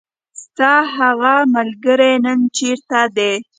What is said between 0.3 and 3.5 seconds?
ستاهغه ملګری نن چیرته ده.